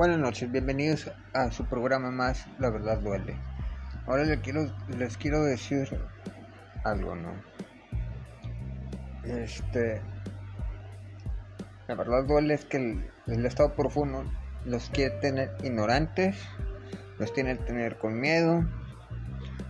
[0.00, 3.36] Buenas noches, bienvenidos a su programa más La Verdad Duele.
[4.06, 4.64] Ahora les quiero,
[4.96, 5.90] les quiero decir
[6.84, 7.34] algo, ¿no?
[9.24, 10.00] Este.
[11.86, 14.24] La verdad duele es que el, el estado profundo
[14.64, 16.34] los quiere tener ignorantes,
[17.18, 18.64] los tiene tener con miedo,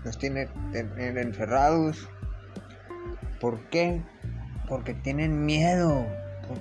[0.04, 2.08] los tiene tener encerrados.
[3.40, 4.00] ¿Por qué?
[4.68, 6.06] Porque tienen miedo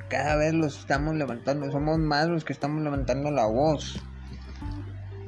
[0.07, 4.01] cada vez los estamos levantando, somos más los que estamos levantando la voz.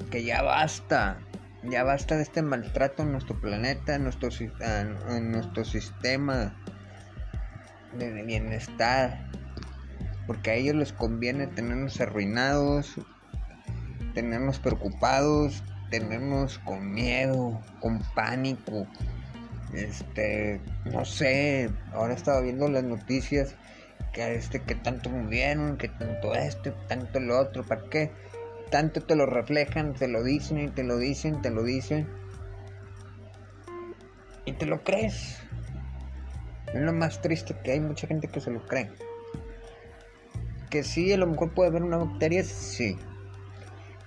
[0.10, 1.20] Que ya basta,
[1.64, 4.30] ya basta de este maltrato en nuestro planeta, en nuestro,
[5.10, 6.56] en nuestro sistema
[7.98, 9.30] de bienestar.
[10.28, 12.96] Porque a ellos les conviene tenernos arruinados,
[14.14, 18.88] tenernos preocupados, tenernos con miedo, con pánico.
[19.74, 20.60] Este,
[20.92, 23.56] no sé, ahora estaba viendo las noticias
[24.12, 28.12] que este que tanto murieron, que tanto esto, tanto lo otro, ¿para qué?
[28.70, 32.08] Tanto te lo reflejan, te lo dicen y te lo dicen, te lo dicen.
[34.46, 35.40] Y te lo crees.
[36.74, 38.92] Es lo más triste que hay mucha gente que se lo cree.
[40.70, 42.98] Que sí, a lo mejor puede haber una bacteria, sí.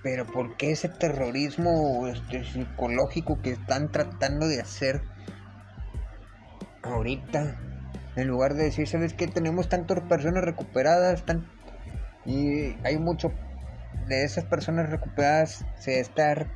[0.01, 5.01] Pero ¿por qué ese terrorismo este, psicológico que están tratando de hacer
[6.83, 7.59] ahorita?
[8.15, 9.27] En lugar de decir, ¿sabes qué?
[9.27, 11.23] Tenemos tantas personas recuperadas
[12.25, 13.31] y hay mucho
[14.07, 16.47] de esas personas recuperadas se está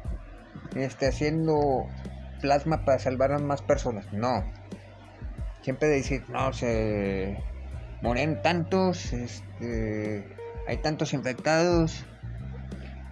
[0.75, 1.87] este, haciendo
[2.41, 4.11] plasma para salvar a más personas.
[4.13, 4.43] No.
[5.61, 7.37] Siempre decir, no, se
[8.01, 10.25] mueren tantos, este,
[10.67, 12.05] hay tantos infectados,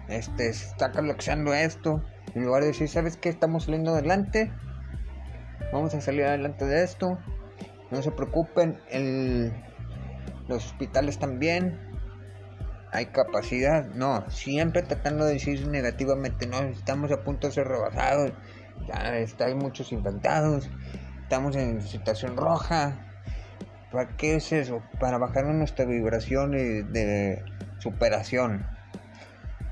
[0.08, 2.02] este, se está colapsando esto.
[2.34, 3.28] En lugar de decir, ¿sabes qué?
[3.28, 4.50] Estamos saliendo adelante.
[5.72, 7.18] Vamos a salir adelante de esto.
[7.90, 9.52] No se preocupen, el,
[10.48, 11.78] los hospitales también.
[12.90, 18.32] Hay capacidad, no, siempre tratando de decir negativamente, no, estamos a punto de ser rebasados,
[18.86, 20.70] ya está, hay muchos inventados,
[21.22, 23.04] estamos en situación roja.
[23.92, 24.82] ¿Para qué es eso?
[25.00, 27.42] Para bajar nuestra vibración de,
[27.78, 28.66] superación.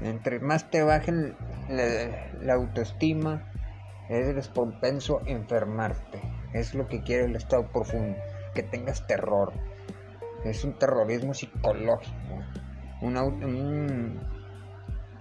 [0.00, 1.36] Entre más te bajen
[1.68, 3.50] la, autoestima,
[4.08, 6.20] eres propenso a enfermarte.
[6.52, 8.16] Es lo que quiere el estado profundo,
[8.54, 9.52] que tengas terror.
[10.44, 12.14] Es un terrorismo psicológico,
[13.02, 14.20] un, un,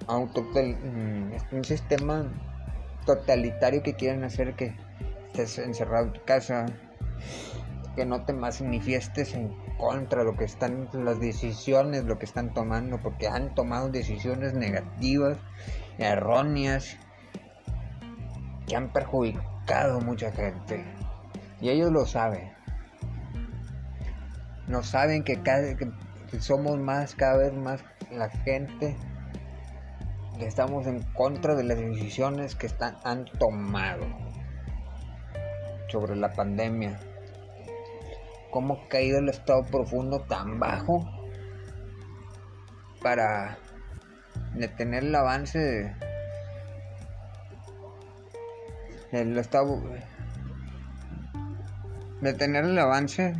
[0.07, 2.31] auto, mm, un sistema
[3.05, 4.75] totalitario que quieren hacer que
[5.27, 6.65] estés encerrado en tu casa,
[7.95, 12.53] que no te manifiestes en contra de lo que están las decisiones, lo que están
[12.53, 15.37] tomando, porque han tomado decisiones negativas,
[15.97, 16.97] erróneas,
[18.67, 20.83] que han perjudicado a mucha gente.
[21.61, 22.51] Y ellos lo saben.
[24.67, 25.91] No saben que, cada, que
[26.39, 28.95] somos más, cada vez más la gente
[30.39, 34.05] estamos en contra de las decisiones que están, han tomado
[35.87, 36.99] sobre la pandemia.
[38.51, 41.05] ¿Cómo ha caído el estado profundo tan bajo
[43.01, 43.57] para
[44.53, 45.95] detener el avance de,
[49.11, 49.81] el estado
[52.25, 53.33] detener el avance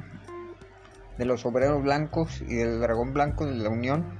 [1.17, 4.19] de los obreros blancos y del dragón blanco de la Unión,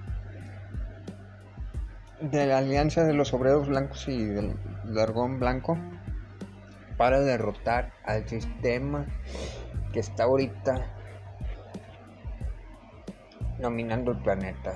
[2.20, 4.56] de la alianza de los obreros blancos y del
[4.86, 5.78] dragón blanco,
[6.98, 9.06] para derrotar al sistema
[9.94, 10.92] que está ahorita
[13.60, 14.74] dominando el planeta,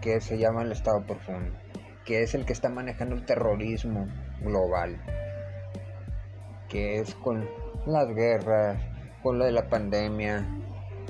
[0.00, 1.56] que se llama el Estado Profundo,
[2.04, 4.08] que es el que está manejando el terrorismo
[4.42, 5.00] global,
[6.68, 7.48] que es con
[7.86, 8.91] las guerras,
[9.22, 10.46] con lo de la pandemia,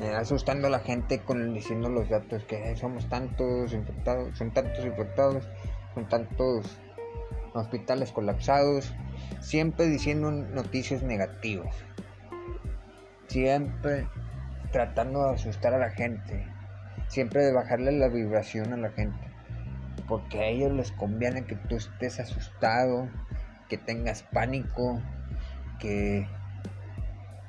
[0.00, 4.84] eh, asustando a la gente con diciendo los datos que somos tantos infectados, son tantos
[4.84, 5.49] infectados,
[5.95, 6.78] son tantos
[7.55, 8.93] hospitales colapsados,
[9.41, 11.75] siempre diciendo noticias negativas,
[13.27, 14.06] siempre
[14.71, 16.47] tratando de asustar a la gente,
[17.08, 19.26] siempre de bajarle la vibración a la gente,
[20.08, 23.08] porque a ellos les conviene que tú estés asustado,
[23.69, 25.00] que tengas pánico,
[25.79, 26.26] que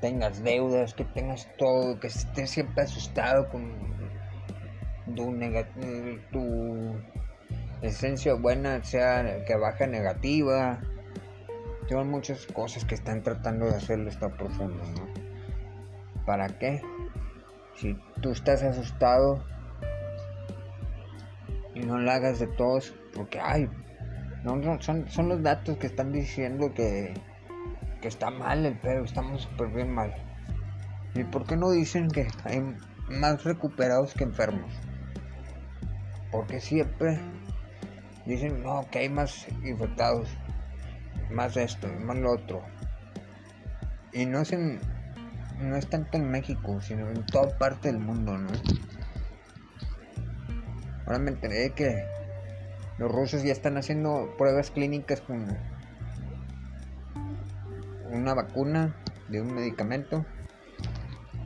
[0.03, 3.71] tengas deudas, que tengas todo, que estés siempre asustado con
[5.15, 5.33] tu,
[6.29, 6.93] tu
[7.81, 10.81] esencia buena sea que baja negativa.
[11.87, 16.25] Son muchas cosas que están tratando de hacerlo está profundo, ¿no?
[16.25, 16.81] ¿Para qué?
[17.75, 19.41] Si tú estás asustado
[21.75, 23.69] y no lo hagas de todos, porque ay,
[24.43, 27.13] no, son, son los datos que están diciendo que
[28.03, 30.13] que está mal el pedo, estamos súper bien mal.
[31.15, 32.61] ¿Y por qué no dicen que hay
[33.07, 34.73] más recuperados que enfermos?
[36.29, 37.17] Porque siempre
[38.25, 40.27] dicen, no, que hay más infectados,
[41.31, 42.61] más esto, más lo otro.
[44.11, 44.53] Y no es,
[45.61, 48.49] no es tanto en México, sino en toda parte del mundo, ¿no?
[51.05, 52.03] Ahora me enteré que
[52.97, 55.47] los rusos ya están haciendo pruebas clínicas con
[58.23, 58.95] una vacuna
[59.27, 60.25] de un medicamento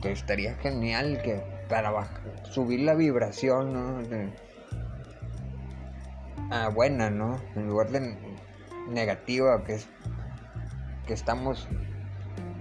[0.00, 1.92] que estaría genial que para
[2.44, 3.98] subir la vibración ¿no?
[6.52, 8.16] ah, buena no en lugar de
[8.88, 9.88] negativa que es
[11.08, 11.68] que estamos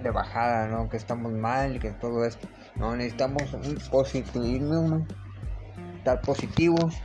[0.02, 2.48] de bajada no que estamos mal que todo esto.
[2.76, 5.06] No necesitamos un positivismo
[5.98, 6.96] estar positivos.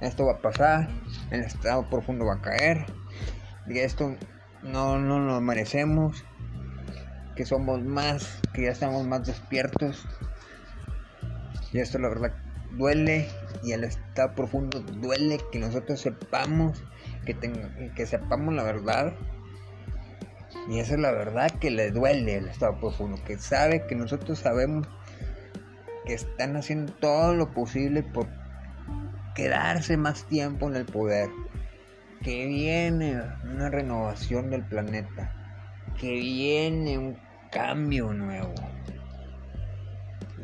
[0.00, 0.88] Esto va a pasar
[1.30, 2.86] el estado profundo va a caer
[3.66, 4.16] y esto
[4.62, 6.24] no, no lo merecemos
[7.34, 10.06] que somos más, que ya estamos más despiertos.
[11.72, 12.32] Y esto la verdad
[12.76, 13.28] duele
[13.62, 16.82] y al estado profundo duele que nosotros sepamos,
[17.24, 17.36] que,
[17.94, 19.14] que sepamos la verdad.
[20.68, 24.38] Y esa es la verdad que le duele al estado profundo, que sabe que nosotros
[24.38, 24.86] sabemos
[26.04, 28.28] que están haciendo todo lo posible por
[29.34, 31.30] quedarse más tiempo en el poder.
[32.22, 35.41] Que viene una renovación del planeta
[35.98, 37.18] que viene un
[37.50, 38.54] cambio nuevo.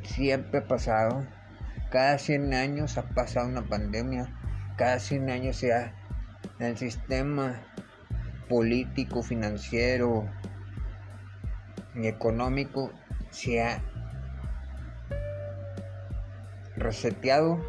[0.04, 1.26] Siempre ha pasado.
[1.90, 4.28] Cada 100 años ha pasado una pandemia.
[4.76, 5.94] Cada 100 años se ha,
[6.58, 7.60] el sistema
[8.48, 10.28] político, financiero
[11.94, 12.92] y económico
[13.30, 13.82] se ha
[16.76, 17.60] reseteado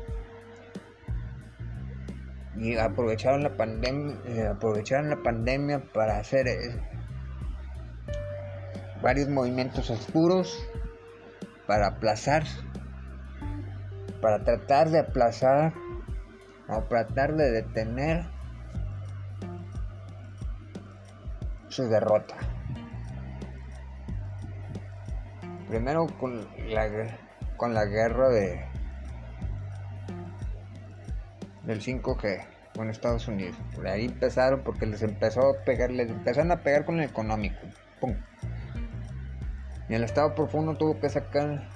[2.56, 6.48] y aprovecharon la pandemia eh, aprovecharon la pandemia para hacer
[9.02, 10.58] varios movimientos oscuros
[11.68, 12.44] para aplazar,
[14.22, 15.74] para tratar de aplazar
[16.68, 18.26] o tratar de detener
[21.70, 22.36] su derrota.
[25.68, 26.90] Primero con la,
[27.58, 28.66] con la guerra de
[31.64, 33.56] del 5G con Estados Unidos.
[33.76, 37.60] Por ahí empezaron porque les empezó a pegar, les empezaron a pegar con el económico.
[39.90, 41.68] Y el estado profundo tuvo que sacar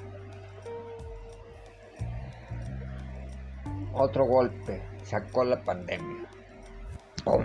[3.92, 4.84] otro golpe.
[5.04, 6.28] Sacó la pandemia.
[7.24, 7.44] ¡Pum!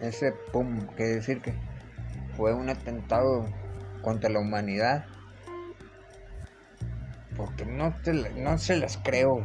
[0.00, 1.54] Ese pum quiere decir que
[2.36, 3.46] fue un atentado
[4.02, 5.06] contra la humanidad.
[7.36, 7.92] Porque no,
[8.36, 9.44] no se las creo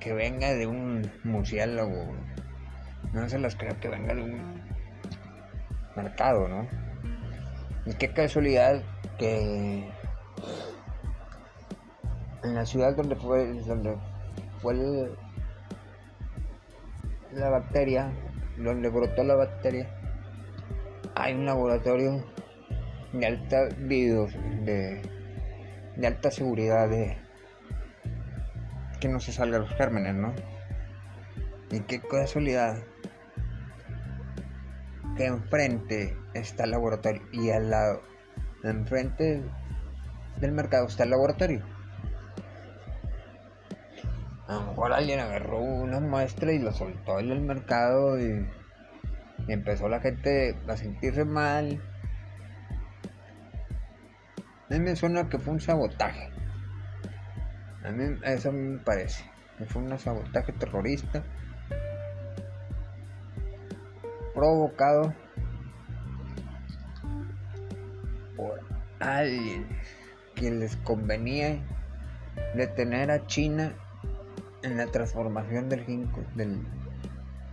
[0.00, 2.12] que venga de un murciélago.
[3.12, 4.77] No se las creo que venga de un
[6.02, 6.66] mercado, ¿no?
[7.86, 8.82] Y qué casualidad
[9.18, 9.90] que
[12.42, 13.96] en la ciudad donde fue, donde
[14.60, 14.74] fue
[17.32, 18.12] la bacteria,
[18.56, 19.88] donde brotó la bacteria,
[21.14, 22.24] hay un laboratorio
[23.12, 25.02] de alta de,
[25.96, 27.16] de alta seguridad de
[29.00, 30.34] que no se salgan los gérmenes, ¿no?
[31.70, 32.78] Y qué casualidad
[35.26, 38.02] enfrente está el laboratorio y al lado,
[38.62, 39.42] enfrente
[40.40, 41.62] del mercado está el laboratorio.
[44.46, 48.48] A lo mejor alguien agarró una muestra y lo soltó en el mercado y,
[49.46, 51.82] empezó la gente a sentirse mal.
[54.70, 56.30] A mí me suena que fue un sabotaje.
[57.84, 59.24] A mí eso me parece.
[59.58, 61.22] Que fue un sabotaje terrorista
[64.38, 65.12] provocado
[68.36, 68.60] por
[69.00, 69.66] alguien
[70.36, 71.58] que les convenía
[72.54, 73.72] detener a China
[74.62, 75.84] en la transformación del,
[76.36, 76.64] del,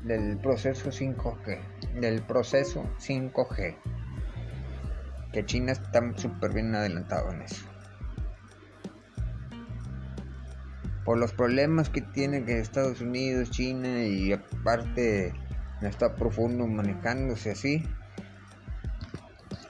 [0.04, 1.60] del proceso 5G,
[2.00, 3.76] del proceso 5G,
[5.34, 7.66] que China está súper bien adelantado en eso.
[11.04, 15.34] Por los problemas que tiene que Estados Unidos, China y aparte
[15.82, 17.88] está profundo manejándose así.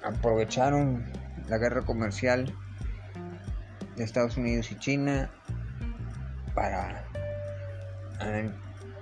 [0.04, 1.04] Aprovecharon
[1.48, 2.54] la guerra comercial
[3.96, 5.32] de Estados Unidos y China
[6.54, 7.06] para
[8.22, 8.52] eh,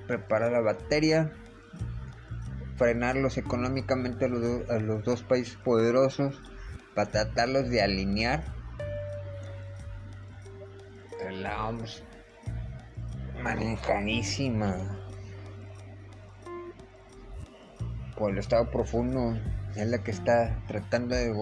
[0.08, 1.32] preparar la bacteria,
[2.78, 6.42] frenarlos económicamente a los, a los dos países poderosos,
[6.96, 8.44] para tratarlos de alinear.
[11.32, 12.04] La OMS
[13.42, 15.03] manejadísima
[18.18, 19.38] por el estado profundo
[19.76, 21.34] es la que está tratando de,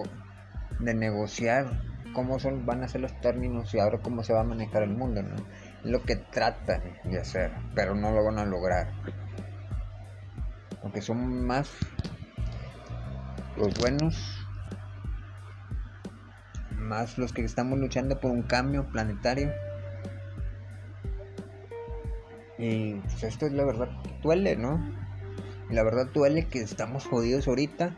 [0.94, 1.66] negociar
[2.14, 4.90] cómo son, van a ser los términos y ahora cómo se va a manejar el
[4.90, 5.36] mundo, ¿no?
[5.84, 8.92] lo que tratan de hacer, pero no lo van a lograr.
[10.80, 11.70] Porque son más
[13.56, 14.46] los buenos,
[16.76, 19.52] más los que estamos luchando por un cambio planetario.
[22.58, 23.88] Y pues esto es la verdad,
[24.22, 25.01] duele, ¿no?
[25.72, 27.96] La verdad duele que estamos jodidos ahorita.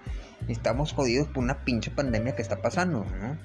[0.48, 3.36] Estamos jodidos por una pinche pandemia que está pasando, ¿no?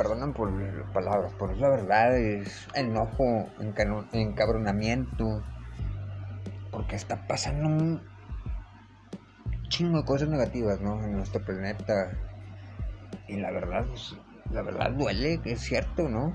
[0.00, 3.50] perdonan por las palabras, pero es la verdad, es enojo,
[4.12, 5.44] encabronamiento,
[6.70, 8.02] porque está pasando un
[9.68, 11.04] chingo de cosas negativas, ¿no?
[11.04, 12.12] En nuestro planeta.
[13.28, 14.16] Y la verdad, pues,
[14.50, 16.32] la verdad duele, es cierto, ¿no?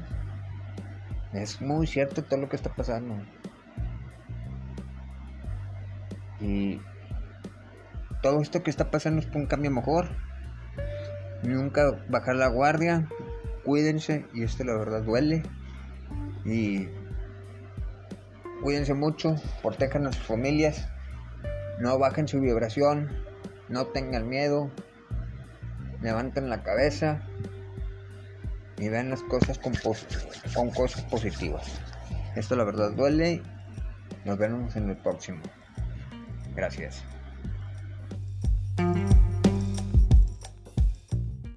[1.34, 3.16] Es muy cierto todo lo que está pasando.
[6.40, 6.82] Y
[8.22, 10.10] todo esto que está pasando es por un cambio mejor.
[11.44, 13.08] Nunca bajar la guardia,
[13.64, 15.44] cuídense y esto la verdad duele.
[16.44, 16.88] Y
[18.64, 20.88] cuídense mucho, protejan a sus familias,
[21.80, 23.12] no bajen su vibración,
[23.70, 24.72] no tengan miedo,
[26.02, 27.22] levanten la cabeza
[28.78, 29.74] y vean las cosas con,
[30.54, 31.80] con cosas positivas.
[32.36, 33.42] Esto la verdad duele.
[34.26, 35.42] Nos vemos en el próximo.
[36.56, 37.04] Gracias.